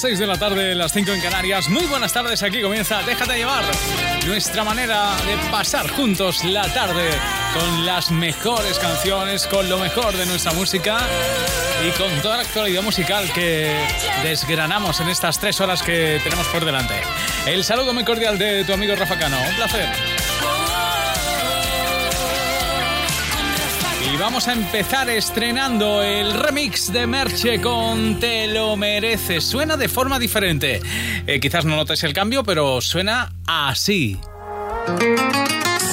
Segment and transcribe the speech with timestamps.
[0.00, 1.68] Las 6 de la tarde, las 5 en Canarias.
[1.68, 3.62] Muy buenas tardes, aquí comienza Déjate llevar.
[4.26, 7.10] Nuestra manera de pasar juntos la tarde
[7.52, 11.00] con las mejores canciones, con lo mejor de nuestra música
[11.86, 13.76] y con toda la actualidad musical que
[14.22, 16.94] desgranamos en estas tres horas que tenemos por delante.
[17.44, 19.36] El saludo muy cordial de tu amigo Rafa Cano.
[19.50, 19.86] Un placer.
[24.20, 29.42] Vamos a empezar estrenando el remix de Merche con Te lo mereces.
[29.44, 30.82] Suena de forma diferente.
[31.26, 34.18] Eh, quizás no notes el cambio, pero suena así.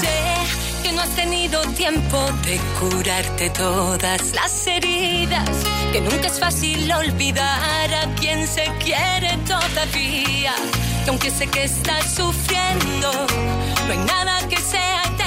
[0.02, 5.50] Sé que no has tenido tiempo de curarte todas las heridas.
[5.94, 10.54] Que nunca es fácil olvidar a quien se quiere todavía.
[11.06, 13.10] Que aunque sé que estás sufriendo,
[13.88, 15.27] no hay nada que sea eterno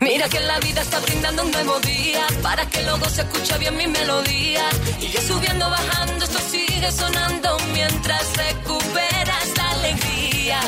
[0.00, 3.76] Mira que la vida está brindando un nuevo día para que luego se escuche bien
[3.76, 4.68] mi melodía.
[5.00, 10.60] Y yo subiendo, bajando, esto sigue sonando mientras recuperas la alegría.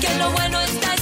[0.00, 1.01] Que lo bueno está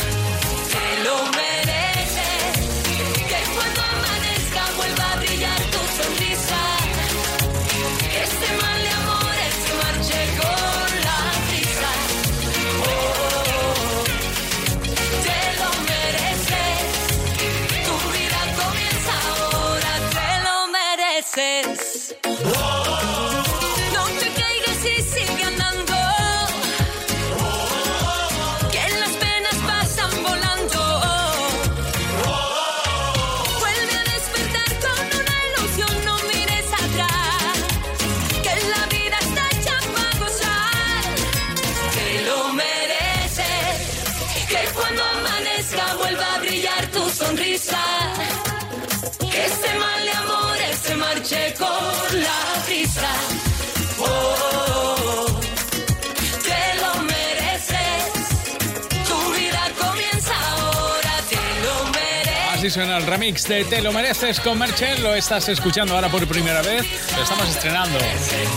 [62.61, 64.99] Así suena el remix de Te lo mereces con Merche.
[64.99, 66.85] Lo estás escuchando ahora por primera vez.
[67.15, 67.97] Lo estamos estrenando.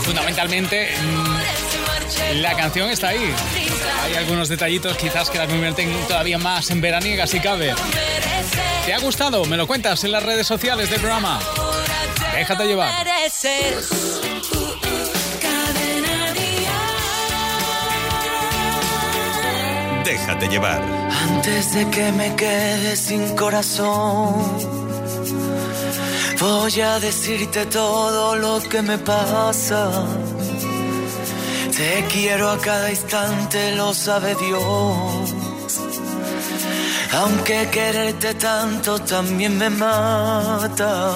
[0.03, 3.33] Fundamentalmente, mm, la canción está ahí.
[4.03, 7.73] Hay algunos detallitos quizás que la convierten todavía más en veraniega si cabe.
[8.85, 9.43] ¿Te ha gustado?
[9.45, 11.39] Me lo cuentas en las redes sociales del programa.
[12.35, 12.91] Déjate llevar.
[20.03, 20.81] Déjate llevar.
[21.29, 24.33] Antes de que me quede sin corazón,
[26.39, 30.05] voy a decirte todo lo que me pasa.
[31.77, 35.33] Te quiero a cada instante, lo sabe Dios.
[37.13, 41.15] Aunque quererte tanto también me mata.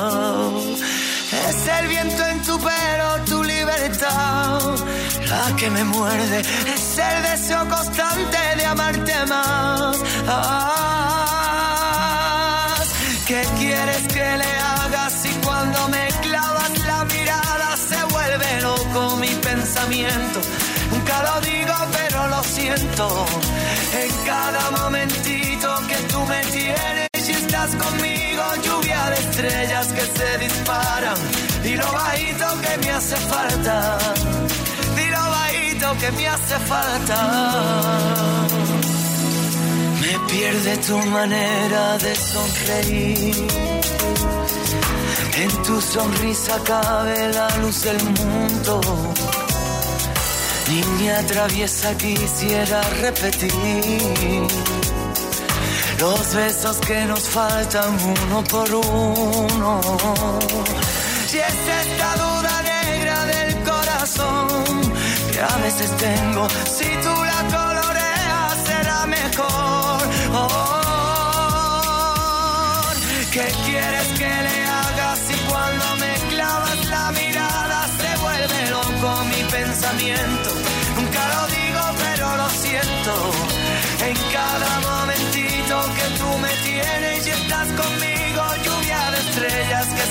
[1.48, 4.60] Es el viento en tu pelo, tu libertad,
[5.30, 6.40] la que me muerde.
[6.40, 9.98] Es el deseo constante de amarte más.
[13.28, 19.28] ¿Qué quieres que le hagas si cuando me clavas la mirada se vuelve loco mi
[19.28, 20.42] pensamiento?
[20.92, 23.26] Nunca lo digo, pero lo siento.
[23.94, 26.79] En cada momentito que tú me tienes
[27.68, 31.18] conmigo, lluvia de estrellas que se disparan.
[31.64, 33.98] Dilo bajito que me hace falta.
[34.96, 37.18] Dilo bajito que me hace falta.
[40.02, 43.48] Me pierde tu manera de sonreír.
[45.36, 48.82] En tu sonrisa cabe la luz del mundo
[50.70, 53.52] Niña traviesa quisiera repetir
[56.00, 59.82] los besos que nos faltan uno por uno.
[61.34, 64.48] Y es esta duda negra del corazón
[65.32, 67.09] que a veces tengo, si tú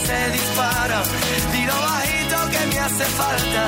[0.08, 1.05] se disparan.
[1.52, 3.64] Dilo bajito que me hace falta.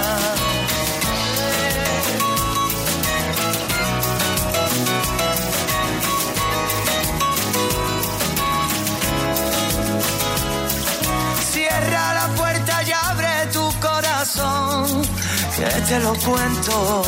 [11.52, 15.02] Cierra la puerta y abre tu corazón,
[15.56, 17.02] que te lo cuento.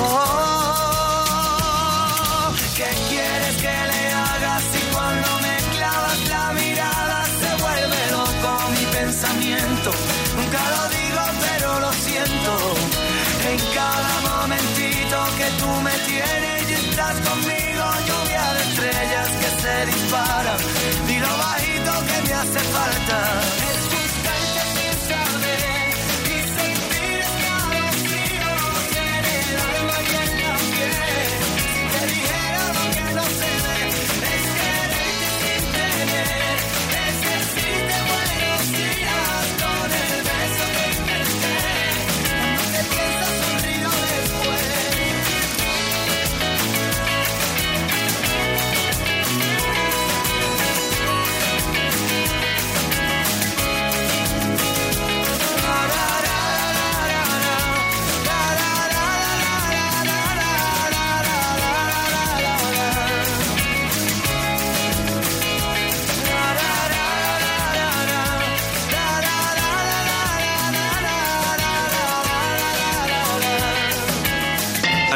[0.00, 0.51] Oh,
[20.12, 20.58] disparan.
[21.06, 23.51] Dilo bajito que me hace falta.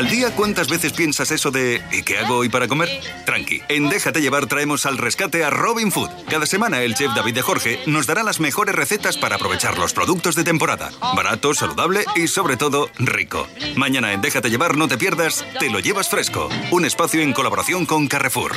[0.06, 2.88] ¿Al día cuántas veces piensas eso de ¿y qué hago hoy para comer?
[3.24, 6.10] Tranqui, en Déjate llevar traemos al rescate a Robin Food.
[6.30, 9.92] Cada semana el chef David de Jorge nos dará las mejores recetas para aprovechar los
[9.92, 10.92] productos de temporada.
[11.16, 13.48] Barato, saludable y sobre todo rico.
[13.74, 16.48] Mañana en Déjate llevar no te pierdas, te lo llevas fresco.
[16.70, 18.52] Un espacio en colaboración con Carrefour.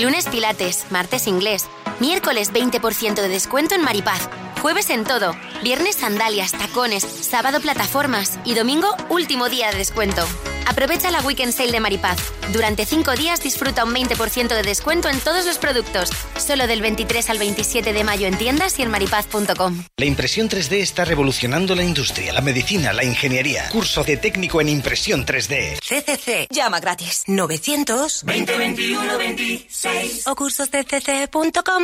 [0.00, 1.66] Lunes Pilates, martes inglés,
[2.00, 8.54] miércoles 20% de descuento en Maripaz, jueves en todo, viernes sandalias, tacones, sábado plataformas y
[8.54, 10.24] domingo último día de descuento.
[10.66, 12.18] Aprovecha la Weekend Sale de Maripaz.
[12.52, 16.10] Durante 5 días disfruta un 20% de descuento en todos los productos.
[16.36, 19.84] Solo del 23 al 27 de mayo en tiendas y en maripaz.com.
[19.96, 23.68] La impresión 3D está revolucionando la industria, la medicina, la ingeniería.
[23.70, 25.78] Curso de técnico en impresión 3D.
[25.80, 26.46] CCC.
[26.50, 27.24] Llama gratis.
[27.26, 31.82] 900 2021 26 o cursosdcc.com.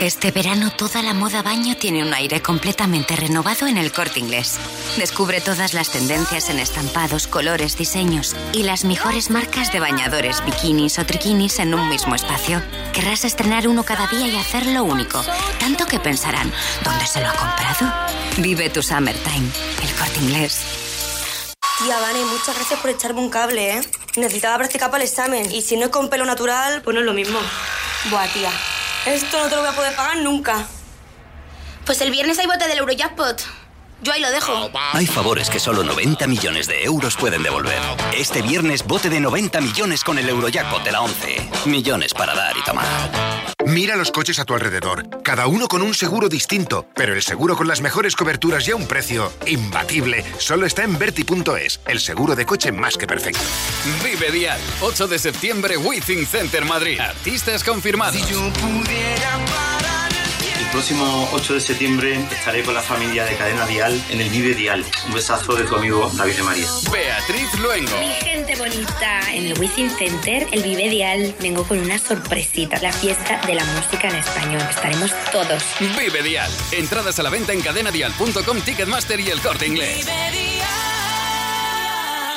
[0.00, 4.58] Este verano toda la moda baño tiene un aire completamente renovado en el corte inglés.
[4.96, 10.98] Descubre todas las tendencias en estampados, colores, diseños y las mejores marcas de bañadores, bikinis
[10.98, 12.62] o triquinis en un mismo espacio.
[12.92, 15.22] Querrás estrenar uno cada día y hacerlo único,
[15.60, 17.92] tanto que pensarán, ¿dónde se lo ha comprado?
[18.38, 19.48] Vive tu summertime,
[19.82, 20.60] el corte inglés.
[21.78, 23.82] Tía, Vane, muchas gracias por echarme un cable, ¿eh?
[24.16, 27.06] Necesitaba practicar para el examen y si no es con pelo natural, pues no es
[27.06, 27.38] lo mismo.
[28.10, 28.50] Buah, tía,
[29.06, 30.66] esto no te lo voy a poder pagar nunca.
[31.84, 33.42] Pues el viernes hay bote del Eurojackpot.
[34.02, 34.70] Yo ahí lo dejo.
[34.92, 37.78] Hay favores que solo 90 millones de euros pueden devolver.
[38.16, 41.50] Este viernes bote de 90 millones con el Eurojackpot de la 11.
[41.66, 42.86] Millones para dar y tomar.
[43.66, 47.56] Mira los coches a tu alrededor, cada uno con un seguro distinto, pero el seguro
[47.56, 52.36] con las mejores coberturas y a un precio imbatible solo está en Verti.es, el seguro
[52.36, 53.40] de coche más que perfecto.
[54.04, 57.00] Vive Dial, 8 de septiembre, Withing Center Madrid.
[57.00, 58.16] Artistas confirmados.
[58.16, 58.26] El
[60.74, 64.84] próximo 8 de septiembre estaré con la familia de Cadena Dial en el Vive Dial.
[65.06, 66.66] Un besazo de tu amigo David de María.
[66.90, 67.96] Beatriz Luengo.
[68.00, 72.92] Mi gente bonita, en el Within Center, el Vive Dial, vengo con una sorpresita, la
[72.92, 74.62] fiesta de la música en español.
[74.68, 75.62] Estaremos todos.
[75.78, 76.50] Vive Dial.
[76.72, 80.04] Entradas a la venta en cadenadial.com, Ticketmaster y el corte inglés.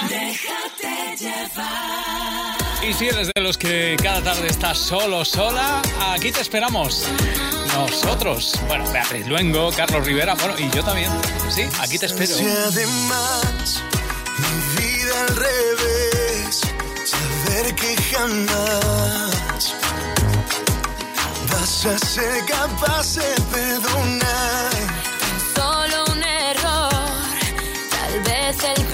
[0.08, 2.58] Déjate llevar.
[2.88, 5.82] Y si eres de los que cada tarde estás solo, sola,
[6.14, 7.10] aquí te esperamos
[7.68, 8.54] nosotros.
[8.68, 11.12] Bueno, Beatriz Luengo, Carlos Rivera, bueno, y yo también.
[11.50, 12.34] Sí, aquí te espero.
[12.68, 13.84] Además,
[14.38, 16.62] mi vida al revés,
[17.06, 19.74] saber que jamás
[21.52, 24.72] vas a ser capaz de perdonar.
[25.56, 26.90] Solo un error,
[27.90, 28.87] tal vez el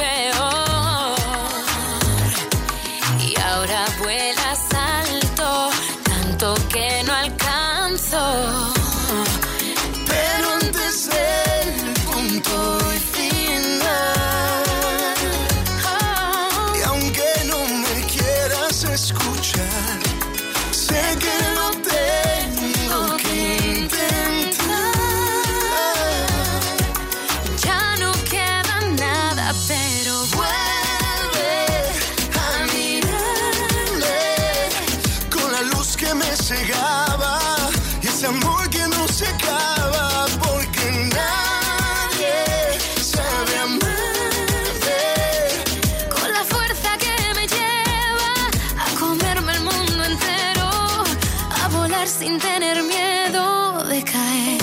[52.07, 54.61] sin tener miedo de caer.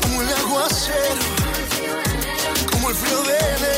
[0.00, 1.24] Como el aguacero,
[2.72, 3.73] como el frío de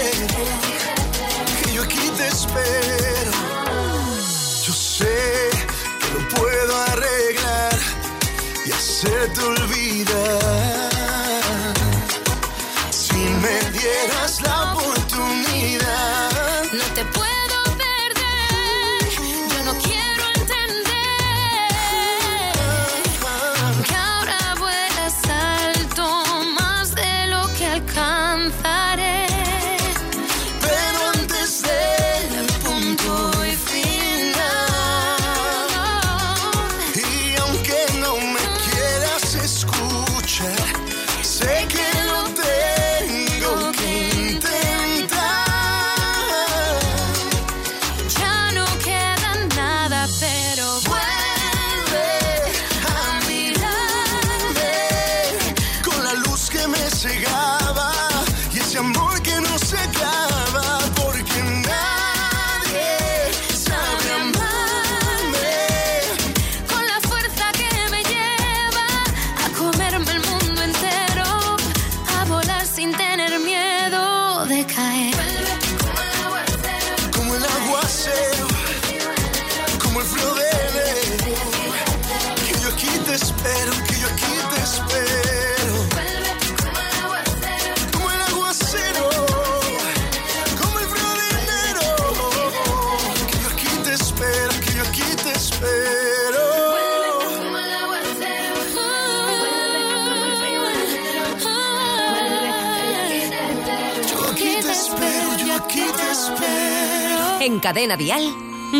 [104.77, 107.41] espero, yo aquí te espero.
[107.41, 108.23] En cadena vial,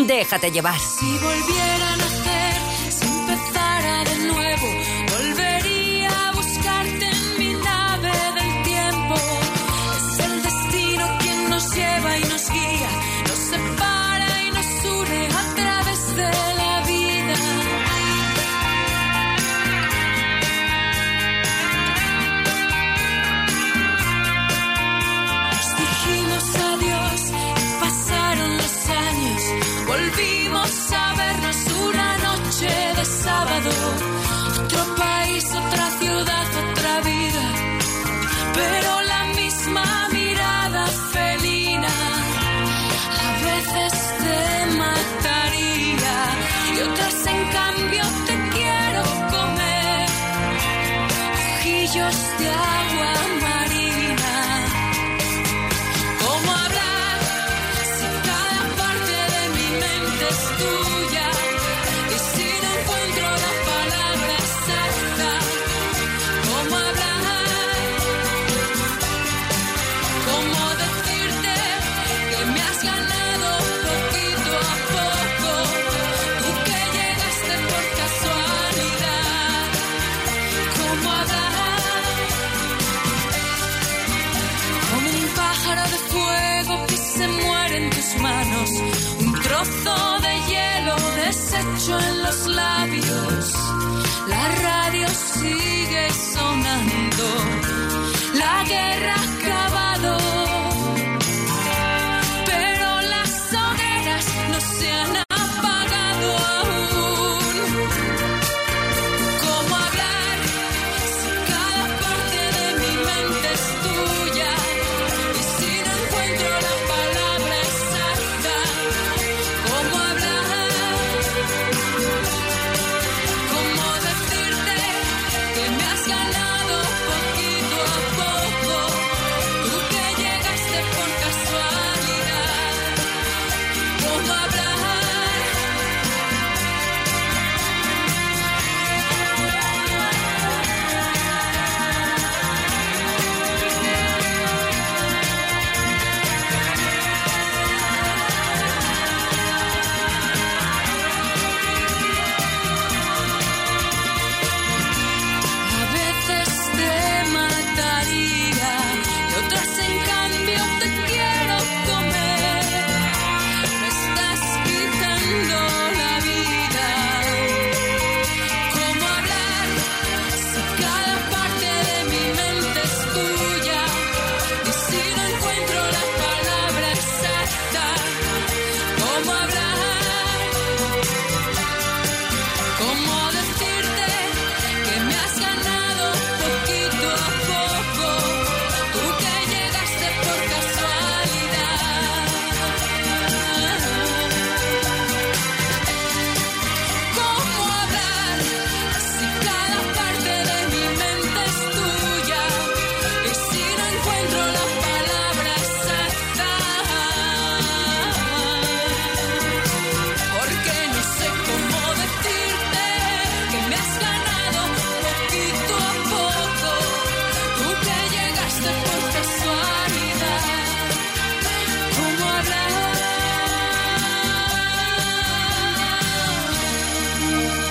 [0.05, 0.79] déjate llevar.
[0.79, 2.06] Si volvieran a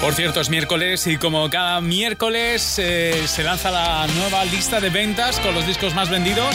[0.06, 4.88] Por cierto, es miércoles y como cada miércoles eh, se lanza la nueva lista de
[4.88, 6.54] ventas con los discos más vendidos.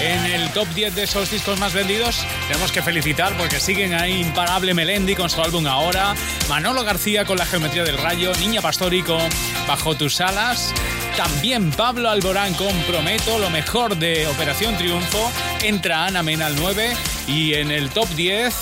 [0.00, 4.20] En el top 10 de esos discos más vendidos tenemos que felicitar porque siguen ahí
[4.20, 6.14] Imparable Melendi con su álbum Ahora,
[6.48, 9.18] Manolo García con La Geometría del Rayo, Niña Pastorico
[9.66, 10.72] Bajo tus alas,
[11.16, 15.32] también Pablo Alborán con Prometo, lo mejor de Operación Triunfo,
[15.64, 16.92] entra Ana Mena al 9
[17.26, 18.54] y en el top 10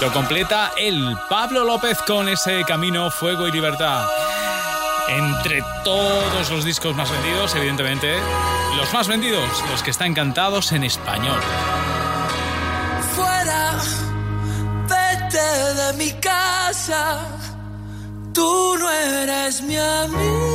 [0.00, 4.06] lo completa el Pablo López con ese Camino, Fuego y Libertad.
[5.08, 8.16] Entre todos los discos más vendidos, evidentemente,
[8.76, 11.40] los más vendidos, los que están cantados en español.
[13.14, 13.78] Fuera,
[14.88, 17.20] vete de mi casa,
[18.32, 20.54] tú no eres mi amiga.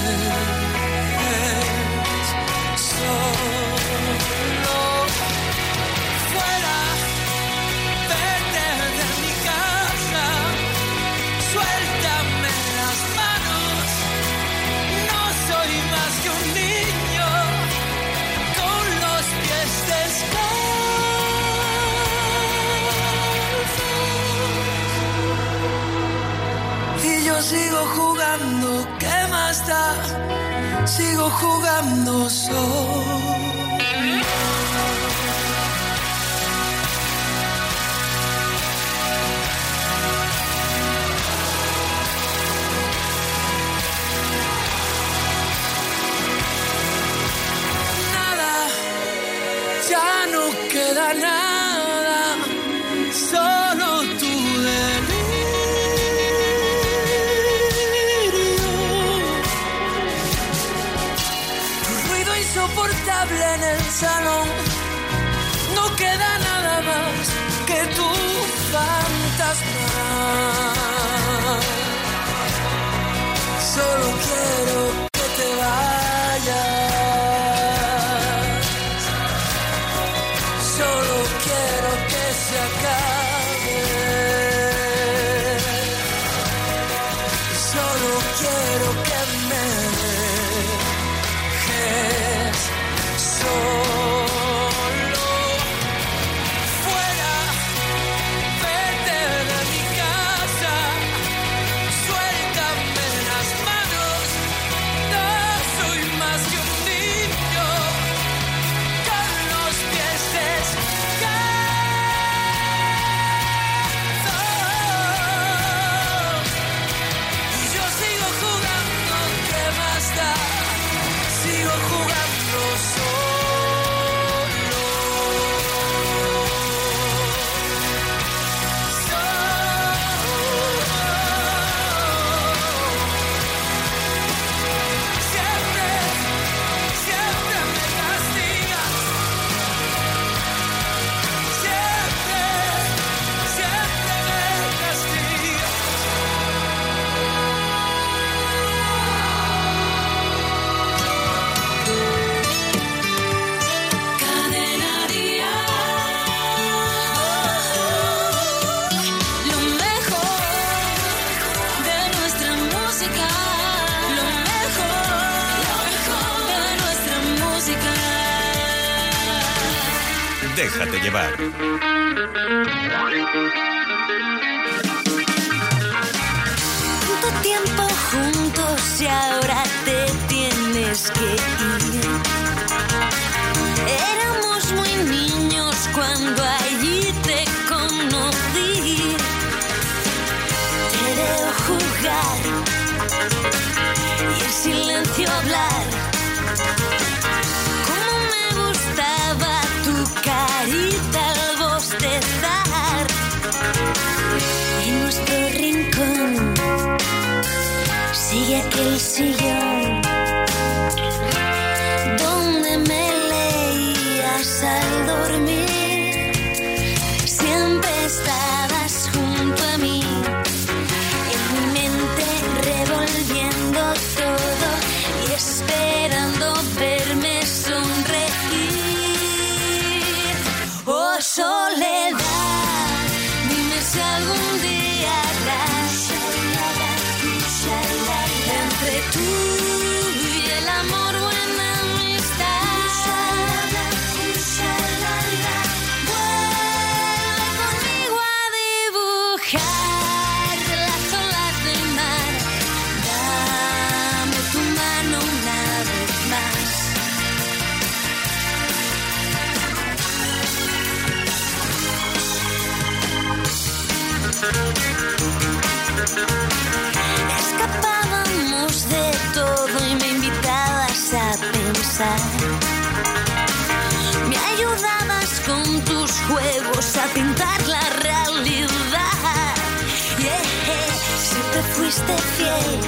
[282.01, 282.79] fuiste fiel,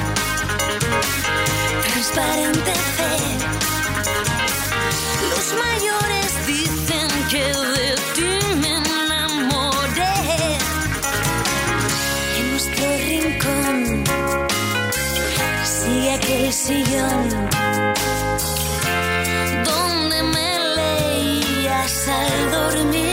[1.88, 3.16] transparente fe.
[5.30, 10.20] Los mayores dicen que de ti me enamoré.
[12.38, 14.04] En nuestro rincón
[15.66, 17.30] sigue aquel sillón
[19.64, 23.13] donde me leías al dormir.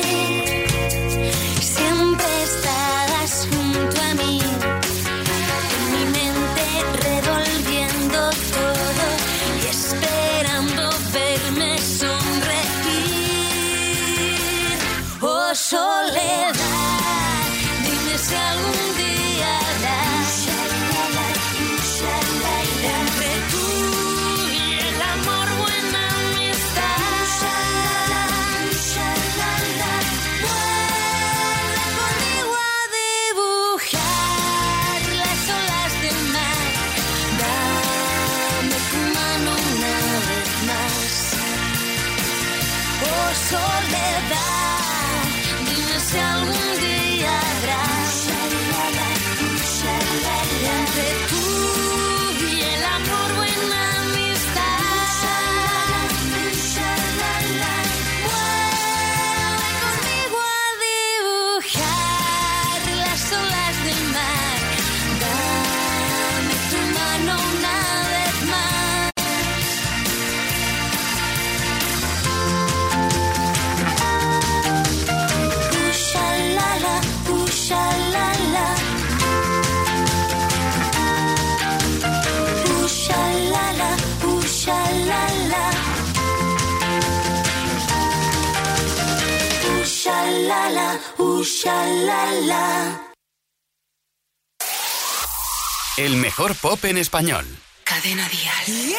[96.48, 97.44] pop en español.
[97.85, 98.96] Cadena Dial.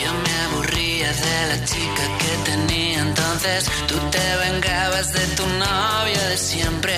[0.00, 3.70] Yo me aburría de la chica que tenía entonces
[6.36, 6.96] siempre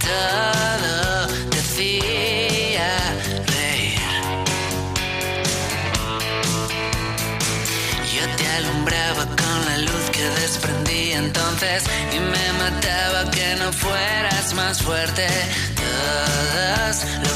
[0.00, 2.88] todo decía
[3.46, 3.98] reír.
[8.14, 11.84] Yo te alumbraba con la luz que desprendí entonces
[12.14, 15.26] y me mataba que no fueras más fuerte.
[15.76, 17.35] Todos los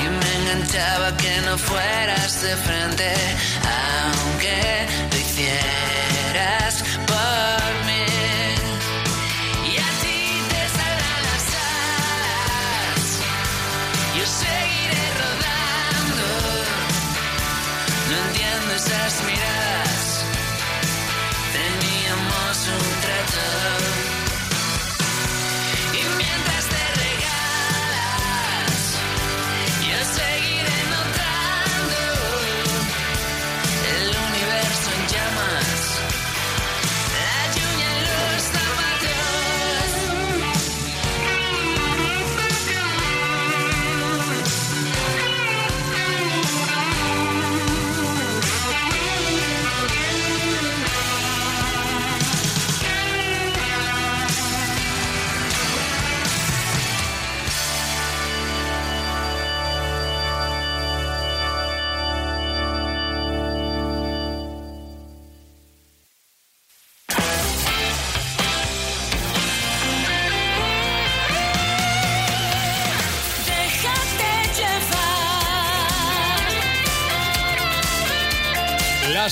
[0.00, 3.12] y me enganchaba que no fueras de frente,
[3.62, 5.73] aunque lo hicieras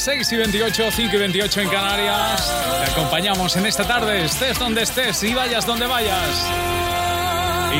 [0.02, 2.52] 6 y 28, 5 y 28 en Canarias.
[2.84, 6.44] Te acompañamos en esta tarde, estés donde estés y vayas donde vayas.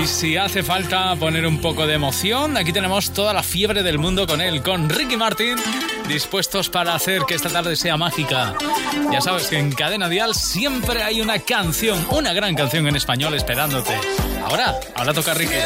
[0.00, 3.98] Y si hace falta poner un poco de emoción, aquí tenemos toda la fiebre del
[3.98, 5.56] mundo con él, con Ricky Martin,
[6.06, 8.54] dispuestos para hacer que esta tarde sea mágica.
[9.11, 13.35] Ya sabes que en Cadena Dial siempre hay una canción, una gran canción en español
[13.35, 13.98] esperándote.
[14.44, 15.56] Ahora, ahora toca Ricky.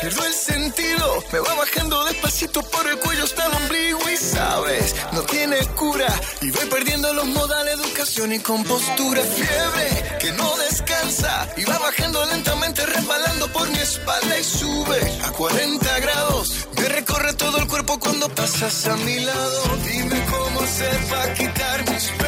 [0.00, 4.94] Pierdo el sentido, me va bajando despacito por el cuello hasta el ombligo y sabes,
[5.12, 6.08] no tiene cura
[6.40, 9.22] y voy perdiendo los modales, educación y compostura.
[9.22, 15.30] Fiebre que no descansa y va bajando lentamente, resbalando por mi espalda y sube a
[15.32, 16.68] 40 grados.
[16.76, 19.76] Me recorre todo el cuerpo cuando pasas a mi lado.
[19.84, 22.27] Dime cómo hacer para quitar mis penas.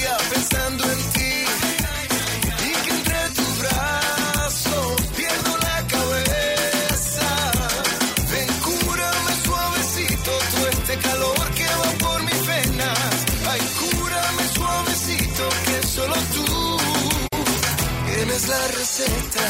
[18.41, 19.41] tienes la receta.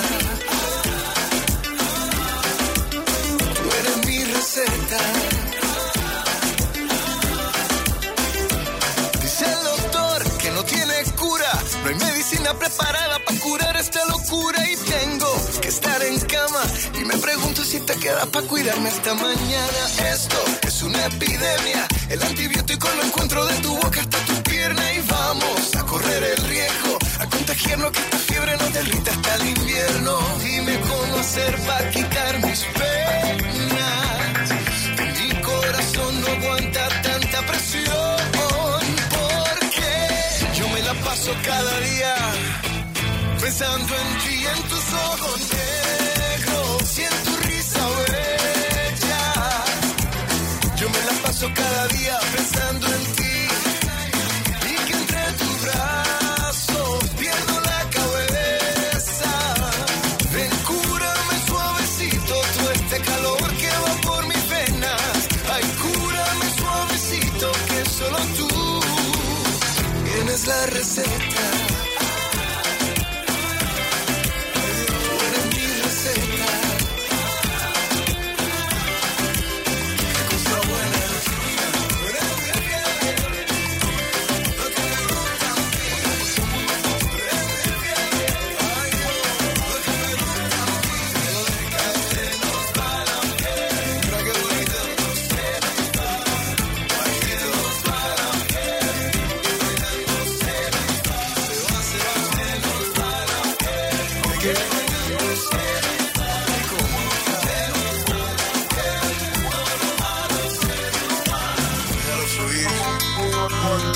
[3.56, 4.98] Tú eres mi receta.
[9.22, 11.52] Dice el doctor que no tiene cura.
[11.84, 14.60] No hay medicina preparada para curar esta locura.
[14.70, 16.64] Y tengo que estar en cama.
[17.00, 19.82] Y me pregunto si te queda para cuidarme esta mañana.
[20.12, 21.88] Esto es una epidemia.
[22.10, 24.94] El antibiótico lo encuentro de tu boca hasta tu pierna.
[24.94, 26.98] Y vamos a correr el riesgo.
[27.22, 30.20] A contagiarnos que esta fiebre nos derrita hasta el invierno.
[30.44, 34.46] Dime cómo hacer para quitar mis penas.
[35.20, 38.18] Mi corazón no aguanta tanta presión.
[39.18, 39.92] Porque
[40.58, 42.16] yo me la paso cada día
[43.40, 45.42] pensando en ti en tus ojos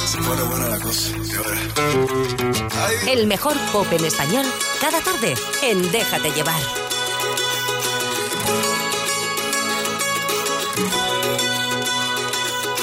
[0.05, 1.11] Se pone buena la cosa.
[3.07, 4.45] El mejor pop en español
[4.81, 6.61] cada tarde en Déjate llevar.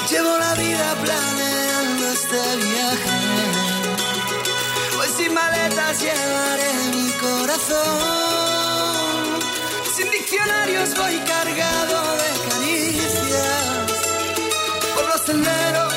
[0.09, 3.19] Llevo la vida planeando este viaje.
[4.95, 7.83] Pues sin maletas llevaré mi corazón.
[9.95, 13.91] Sin diccionarios voy cargado de caricias
[14.95, 15.92] por los senderos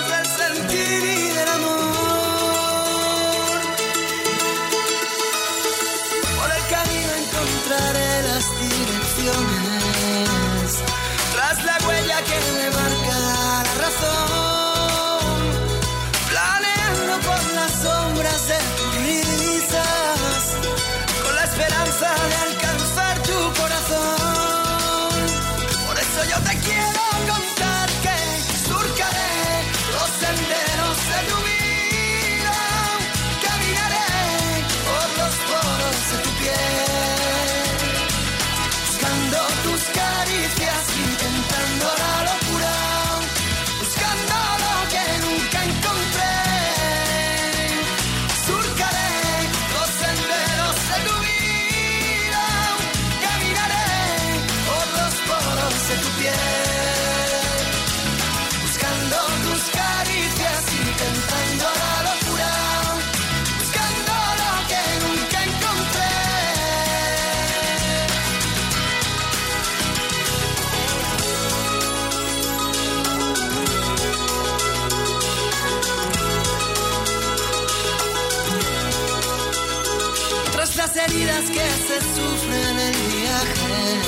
[80.97, 84.01] las heridas que se sufren en el viaje,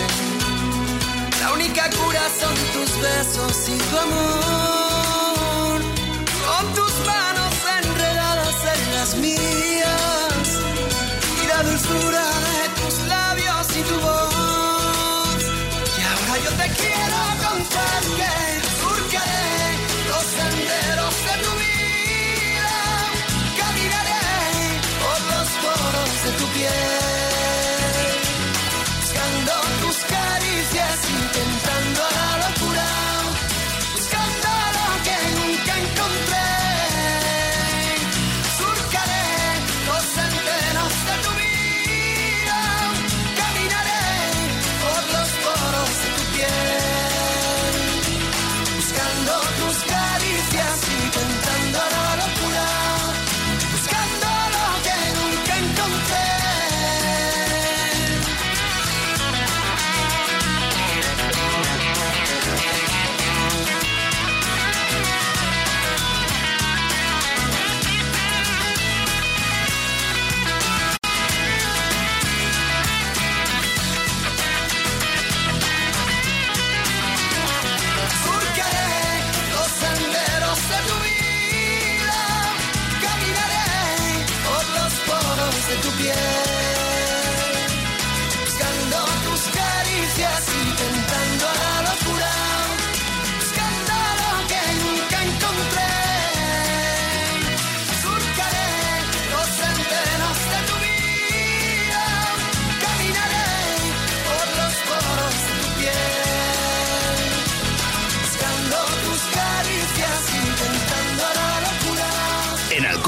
[1.41, 4.88] la única cura son tus besos y tu amor.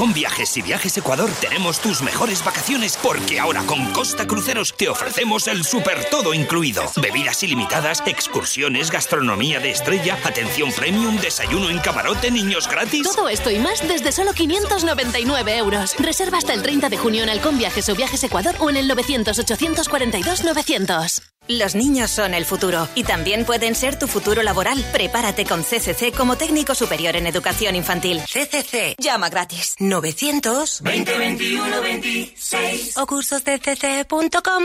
[0.01, 4.89] Halcón Viajes y Viajes Ecuador tenemos tus mejores vacaciones porque ahora con Costa Cruceros te
[4.89, 6.91] ofrecemos el super todo incluido.
[6.99, 13.11] Bebidas ilimitadas, excursiones, gastronomía de estrella, atención premium, desayuno en camarote, niños gratis.
[13.15, 15.95] Todo esto y más desde solo 599 euros.
[15.99, 18.89] Reserva hasta el 30 de junio en Halcón Viajes o Viajes Ecuador o en el
[18.89, 21.30] 900-842-900.
[21.47, 24.85] Los niños son el futuro y también pueden ser tu futuro laboral.
[24.93, 28.21] Prepárate con CCC como técnico superior en educación infantil.
[28.21, 28.95] CCC.
[28.99, 29.75] Llama gratis.
[29.79, 34.63] 900 2021 26 o cursoscc.com.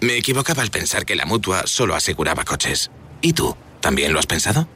[0.00, 2.90] Me equivocaba al pensar que la mutua solo aseguraba coches.
[3.20, 3.56] ¿Y tú?
[3.80, 4.68] ¿También lo has pensado?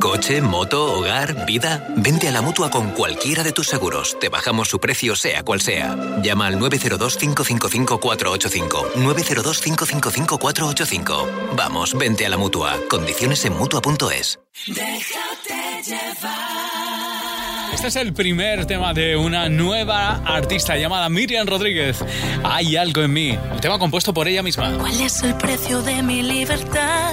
[0.00, 1.86] Coche, moto, hogar, vida.
[1.96, 4.16] Vente a la mutua con cualquiera de tus seguros.
[4.20, 5.96] Te bajamos su precio, sea cual sea.
[6.22, 8.92] Llama al 902-555-485.
[8.94, 11.56] 902-555-485.
[11.56, 12.76] Vamos, vente a la mutua.
[12.88, 14.38] Condiciones en mutua.es.
[14.66, 17.74] Déjate llevar.
[17.74, 22.04] Este es el primer tema de una nueva artista llamada Miriam Rodríguez.
[22.44, 23.38] Hay algo en mí.
[23.52, 24.76] Un tema compuesto por ella misma.
[24.78, 27.12] ¿Cuál es el precio de mi libertad?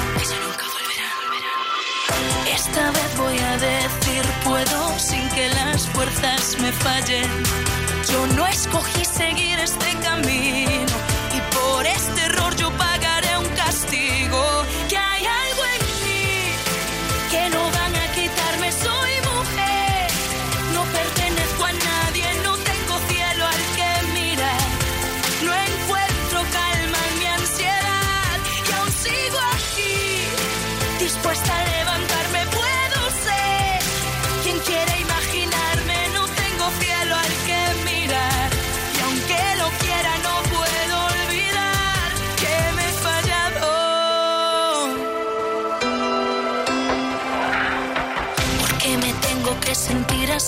[2.73, 7.29] Esta vez voy a decir puedo sin que las fuerzas me fallen.
[8.09, 10.95] Yo no escogí seguir este camino
[11.35, 13.00] y por este error yo pago.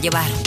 [0.00, 0.43] llevar.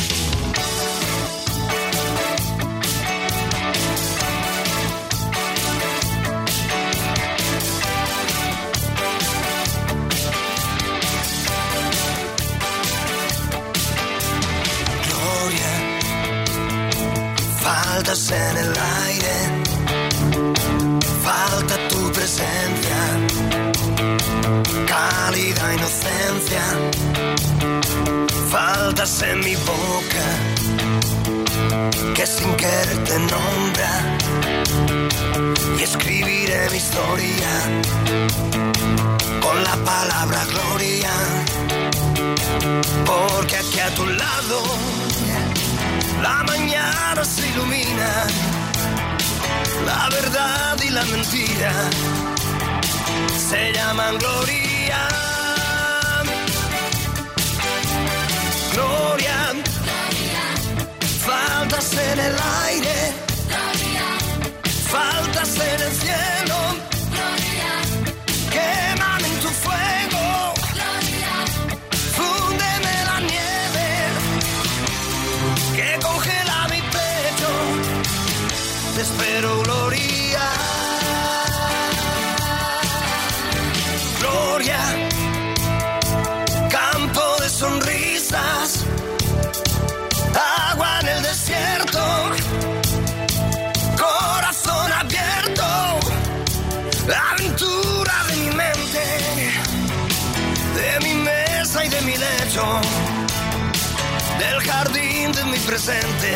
[105.78, 106.32] presente.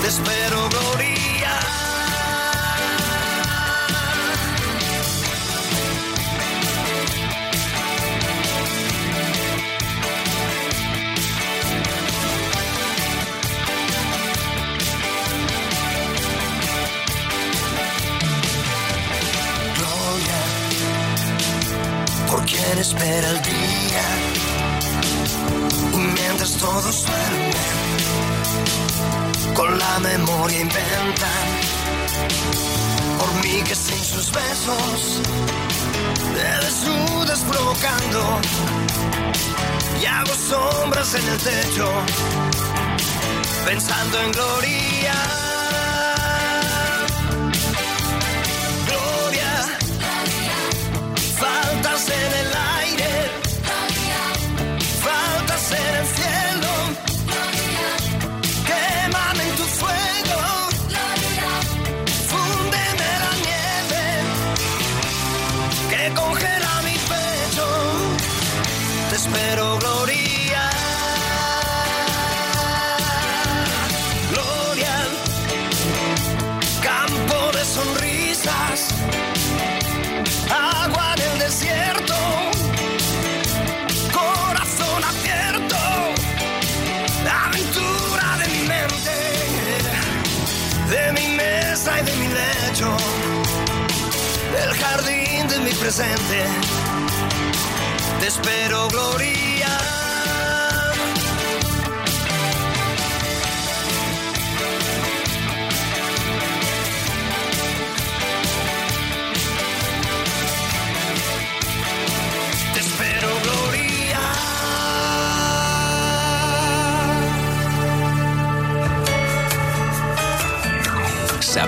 [0.00, 1.58] Te espero, Gloria.
[19.78, 20.40] Gloria,
[22.30, 24.04] por quien espera el día.
[25.92, 27.43] Y mientras todos suenan
[29.54, 31.64] con la memoria inventan
[33.64, 35.20] que sin sus besos
[36.34, 38.40] te desnudas provocando
[40.00, 41.88] y hago sombras en el techo
[43.64, 45.53] pensando en gloria.
[95.84, 96.46] Presente
[98.18, 99.43] te espero, Gloria.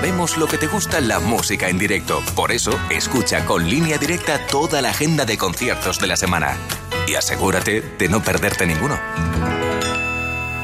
[0.07, 2.23] Sabemos lo que te gusta la música en directo.
[2.37, 6.57] Por eso, escucha con línea directa toda la agenda de conciertos de la semana.
[7.09, 8.97] Y asegúrate de no perderte ninguno.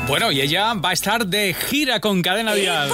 [0.06, 2.88] Bueno, y ella va a estar de gira con Cadena Dial.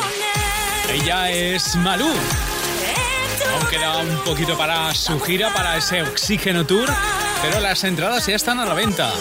[0.91, 2.09] Ella es Malú.
[2.09, 6.89] Aún queda un poquito para su gira, para ese Oxígeno Tour,
[7.43, 9.13] pero las entradas ya están a la venta.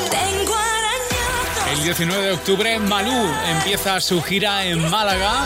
[1.74, 5.46] El 19 de octubre, Malú empieza su gira en Málaga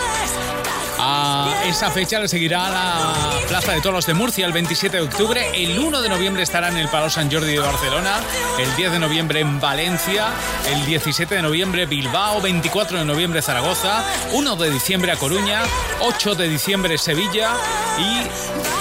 [1.04, 3.14] a esa fecha le seguirá la
[3.48, 5.52] Plaza de Toros de Murcia el 27 de octubre.
[5.54, 8.20] El 1 de noviembre estará en el Palau San Jordi de Barcelona.
[8.60, 10.30] El 10 de noviembre en Valencia.
[10.68, 12.42] El 17 de noviembre Bilbao.
[12.42, 14.04] 24 de noviembre Zaragoza.
[14.34, 15.62] 1 de diciembre a Coruña.
[16.02, 17.52] 8 de diciembre Sevilla.
[18.00, 18.81] Y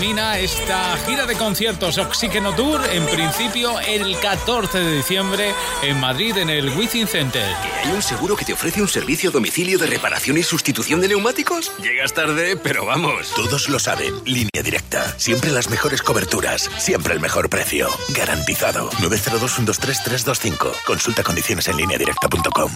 [0.00, 6.38] termina esta gira de conciertos Oxígeno Tour en principio el 14 de diciembre en Madrid
[6.38, 7.44] en el Within Center.
[7.84, 11.08] ¿Hay un seguro que te ofrece un servicio a domicilio de reparación y sustitución de
[11.08, 11.70] neumáticos?
[11.82, 13.30] Llegas tarde, pero vamos.
[13.36, 14.14] Todos lo saben.
[14.24, 15.18] Línea directa.
[15.18, 16.70] Siempre las mejores coberturas.
[16.78, 17.90] Siempre el mejor precio.
[18.16, 18.88] Garantizado.
[18.92, 20.76] 902-123-325.
[20.86, 22.70] Consulta condiciones en lineadirecta.com.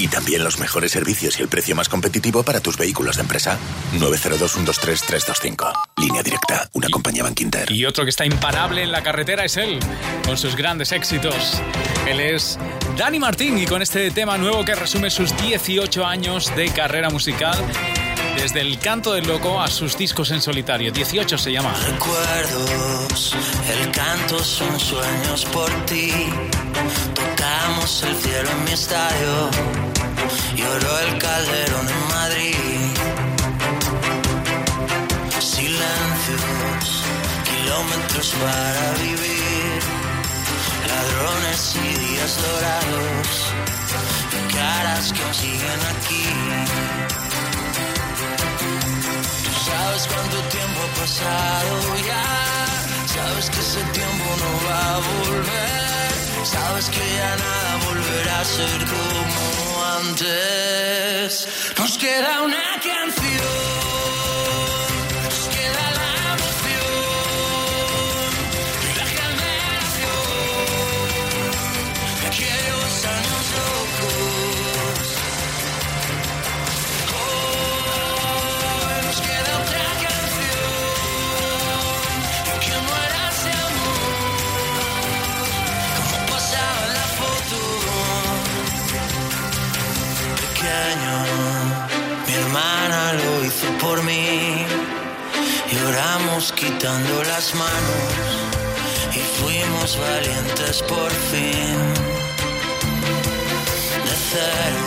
[0.00, 3.58] Y también los mejores servicios y el precio más competitivo para tus vehículos de empresa.
[3.98, 5.72] 902-123-325.
[5.98, 7.70] Línea directa, una compañía Banquinter.
[7.70, 9.78] Y otro que está imparable en la carretera es él,
[10.24, 11.60] con sus grandes éxitos.
[12.08, 12.58] Él es
[12.96, 17.58] Dani Martín y con este tema nuevo que resume sus 18 años de carrera musical.
[18.36, 20.90] Desde el canto del loco a sus discos en solitario.
[20.92, 21.74] 18 se llama.
[21.74, 23.36] Recuerdos,
[23.70, 26.10] el canto son sueños por ti.
[27.14, 29.89] Tocamos el cielo en mi estadio.
[30.56, 32.56] Lloró el calderón en Madrid.
[35.38, 37.04] Silencios,
[37.48, 39.80] kilómetros para vivir.
[40.90, 43.28] Ladrones y días dorados.
[44.36, 46.26] Y caras que siguen aquí.
[49.44, 52.50] Tú sabes cuánto tiempo ha pasado ya.
[53.14, 55.90] Sabes que ese tiempo no va a volver.
[56.44, 58.78] Sabes que ya nada volverá a ser
[60.00, 61.48] antes.
[61.78, 63.69] Nos queda una canción.
[93.78, 94.64] Por mí.
[95.72, 98.12] Lloramos quitando las manos
[99.14, 101.76] y fuimos valientes por fin.
[104.06, 104.84] De cero,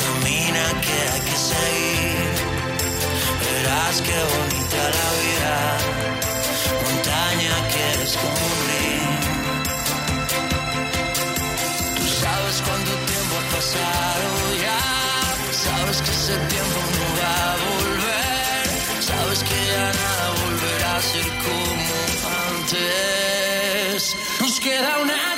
[0.00, 2.30] camina que hay que seguir.
[3.44, 5.56] Verás qué bonita la vida,
[6.84, 7.84] montaña que
[8.66, 9.10] río.
[11.96, 14.28] Tú sabes cuánto tiempo ha pasado
[14.64, 14.80] ya.
[15.52, 16.97] Sabes que ese tiempo no
[19.38, 21.94] sabes que ya nada volverá a ser como
[22.58, 24.16] antes.
[24.40, 25.37] Nos queda una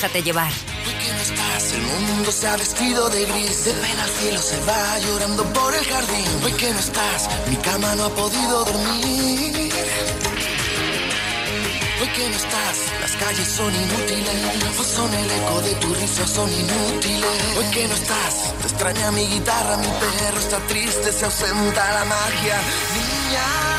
[0.00, 0.52] Déjate llevar.
[1.74, 3.64] El mundo se ha vestido de gris.
[3.64, 6.24] De pena el cielo se va llorando por el jardín.
[6.44, 9.72] Hoy que no estás, mi cama no ha podido dormir.
[12.00, 14.78] Hoy que no estás, las calles son inútiles.
[14.78, 17.56] Hoy son el eco de tu risa, son inútiles.
[17.58, 22.04] Hoy que no estás, te extraña mi guitarra, mi perro está triste, se ausenta la
[22.04, 22.56] magia.
[22.94, 23.78] Niña.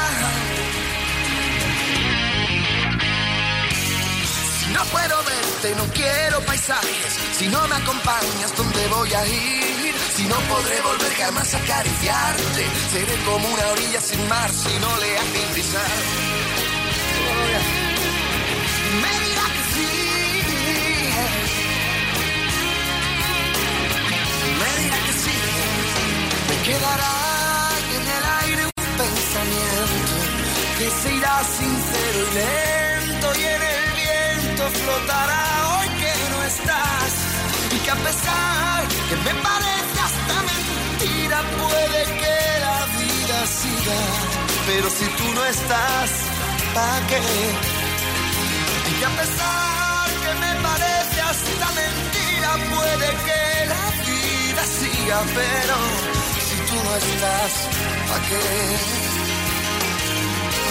[4.79, 5.18] no puedo
[5.67, 7.19] no quiero paisajes.
[7.37, 9.93] Si no me acompañas, ¿dónde voy a ir?
[10.15, 14.97] Si no podré volver jamás a acariciarte, seré como una orilla sin mar si no
[14.97, 15.91] le haces pisar.
[19.01, 19.91] Me dirá que sí.
[24.61, 25.37] Me dirá que sí.
[26.49, 27.15] Me quedará
[27.95, 30.15] en el aire un pensamiento
[30.77, 32.78] que se irá sincero y el
[34.69, 35.43] flotará
[35.73, 37.11] hoy que no estás
[37.75, 43.99] y que a pesar que me parece hasta mentira puede que la vida siga
[44.67, 46.09] pero si tú no estás
[46.73, 47.21] ¿para qué?
[48.89, 53.43] y que a pesar que me parece hasta mentira puede que
[53.73, 55.75] la vida siga pero
[56.47, 57.53] si tú no estás
[58.07, 58.43] ¿para qué?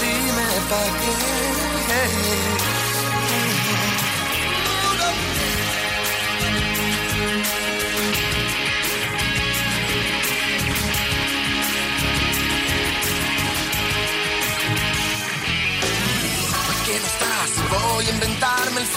[0.03, 2.78] dime ¿para qué?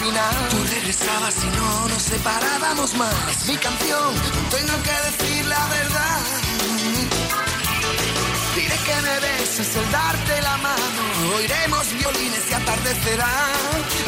[0.02, 3.14] Tú regresabas y no nos separábamos más.
[3.30, 4.12] Es mi canción,
[4.50, 6.20] tengo que decir la verdad.
[8.56, 11.36] Diré que me beses el darte la mano.
[11.36, 13.32] Oiremos violines y atardecerá.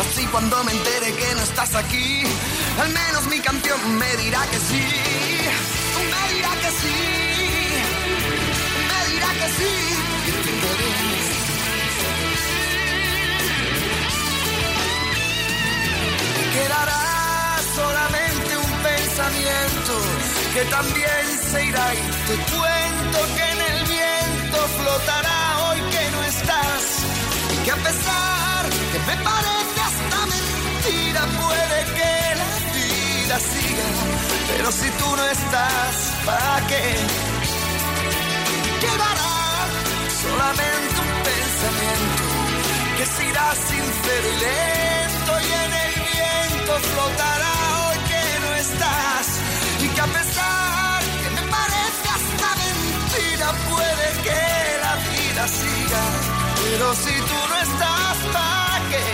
[0.01, 2.25] Así cuando me entere que no estás aquí,
[2.81, 4.85] al menos mi canción me dirá que sí.
[6.11, 6.97] Me dirá que sí.
[8.91, 10.04] Me dirá que sí.
[16.55, 19.93] Quedará solamente un pensamiento
[20.55, 26.23] que también se irá y te cuento que en el viento flotará hoy que no
[26.23, 26.83] estás
[27.55, 33.87] y que a pesar que me parece hasta mentira puede que la vida siga
[34.57, 35.95] pero si tú no estás
[36.25, 36.85] ¿para qué?
[38.83, 39.35] quedará
[40.23, 42.25] solamente un pensamiento
[42.99, 45.74] que se irá sincero y lento y en
[46.73, 49.27] flotará que no estás
[49.83, 54.43] y que a pesar que me parece hasta mentira puede que
[54.85, 56.03] la vida siga
[56.65, 59.05] pero si tú no estás ¿para qué?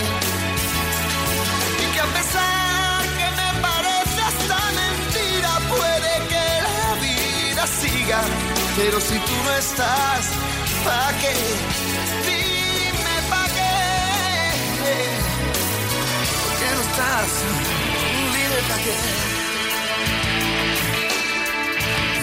[1.83, 8.21] y que a pesar que me parece hasta mentira puede que la vida siga
[8.77, 10.23] pero si tú no estás
[10.85, 12.00] ¿para qué?
[18.33, 18.95] Dime pa' qué.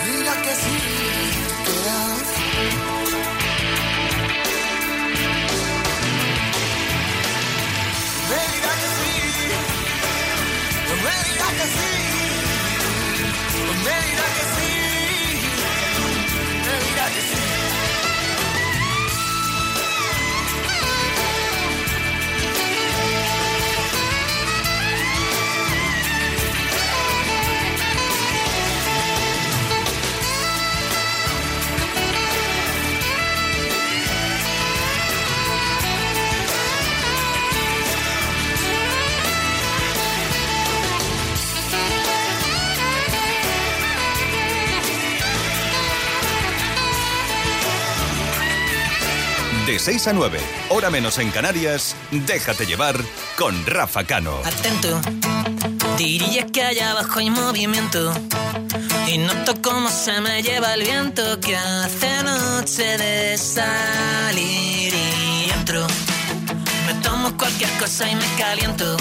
[0.05, 0.77] Diga que sí,
[1.65, 2.96] quedas.
[49.87, 52.99] 6 a 9, hora menos en Canarias, déjate llevar
[53.37, 54.37] con Rafa Cano.
[54.43, 54.99] Atento,
[55.97, 58.13] diría que allá abajo hay movimiento.
[59.07, 65.87] Y noto cómo se me lleva el viento que hace noche de salir y entro.
[66.85, 68.97] Me tomo cualquier cosa y me caliento.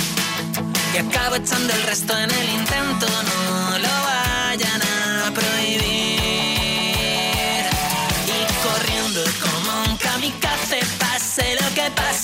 [0.94, 3.08] Y acabo echando el resto en el intento.
[3.08, 3.65] No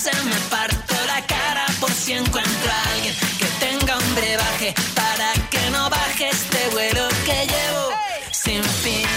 [0.03, 5.33] pase, me parto la cara por si encuentro a alguien que tenga un brebaje para
[5.49, 7.89] que no baje este vuelo que llevo
[8.31, 9.07] sin fin.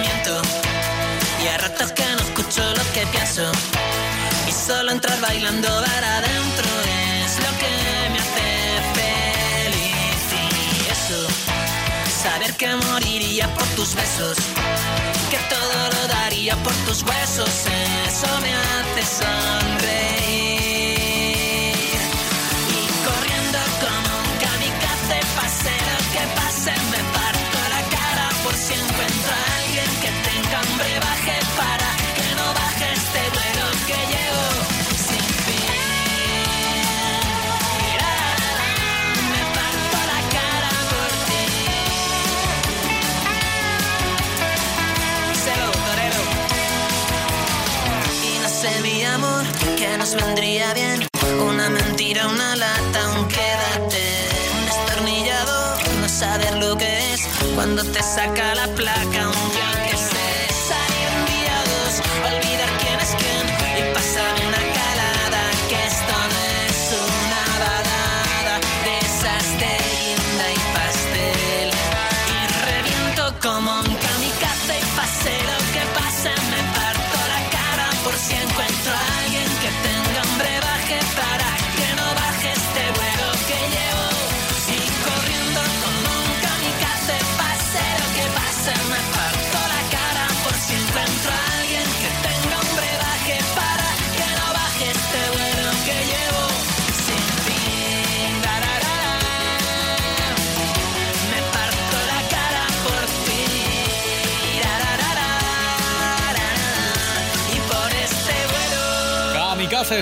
[0.00, 0.42] Miento
[1.42, 3.50] y a ratos que no escucho lo que pienso
[4.48, 6.35] y solo entrar bailando para
[12.58, 14.38] que moriría por tus besos
[15.30, 17.50] que todo lo daría por tus huesos.
[18.06, 20.75] Eso me hace sonreír
[50.06, 51.08] nos vendría bien.
[51.44, 57.26] Una mentira, una lata, un quédate, un destornillador, no saber lo que es.
[57.54, 59.15] Cuando te saca la placa,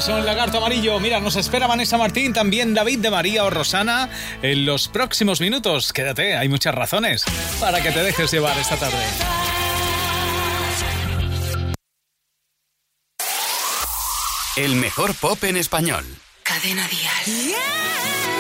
[0.01, 0.99] son Lagarto Amarillo.
[0.99, 4.09] Mira, nos espera Vanessa Martín, también David de María o Rosana
[4.43, 5.93] en los próximos minutos.
[5.93, 7.25] Quédate, hay muchas razones
[7.61, 9.05] para que te dejes llevar esta tarde.
[14.57, 16.05] El mejor pop en español.
[16.45, 17.27] Cadena Díaz.
[17.27, 18.34] Yeah.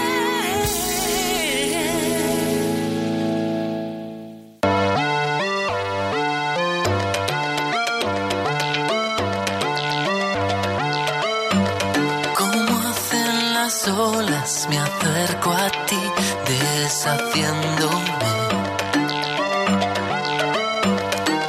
[13.88, 16.00] Olas, me acerco a ti,
[16.48, 18.32] deshaciéndome.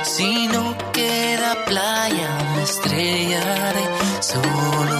[0.03, 3.85] Si no queda playa, me estrellaré
[4.19, 4.94] solo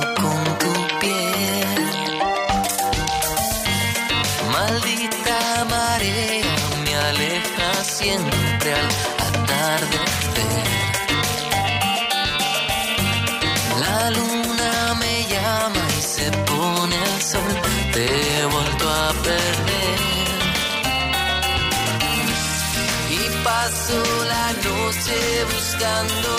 [25.80, 26.35] la noche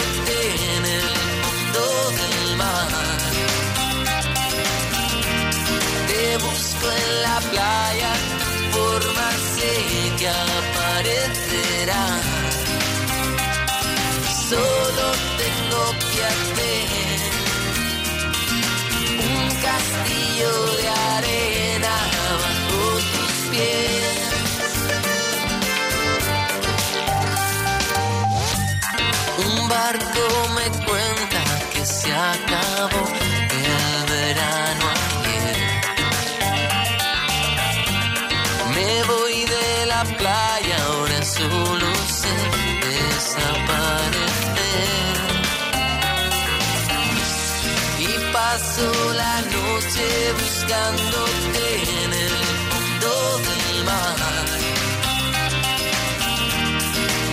[50.67, 52.31] buscándote en el
[52.71, 54.17] fondo del mar.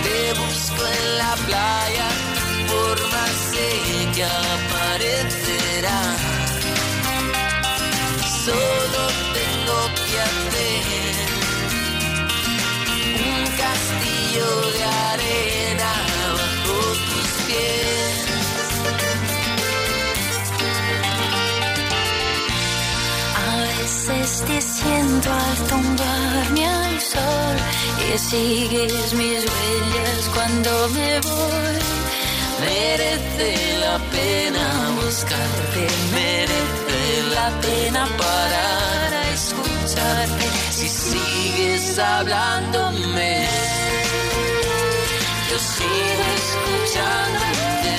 [0.02, 2.08] Te busco en la playa,
[2.68, 6.13] forma sé que aparecerá.
[25.14, 27.56] Siento al tumbarme al sol
[28.14, 31.78] y sigues mis huellas cuando me voy.
[32.60, 34.66] Merece la pena
[35.02, 37.00] buscarte, merece
[37.34, 43.46] la pena parar a escucharte si sigues hablándome.
[45.50, 47.96] Yo sigo escuchándote,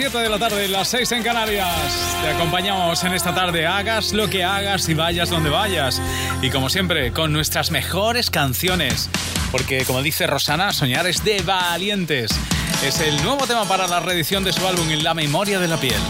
[0.00, 2.16] 7 de la tarde, las 6 en Canarias.
[2.22, 3.66] Te acompañamos en esta tarde.
[3.66, 6.00] Hagas lo que hagas y vayas donde vayas.
[6.40, 9.10] Y como siempre, con nuestras mejores canciones.
[9.52, 12.30] Porque, como dice Rosana, soñar es de valientes.
[12.82, 15.76] Es el nuevo tema para la reedición de su álbum En la memoria de la
[15.76, 16.00] piel.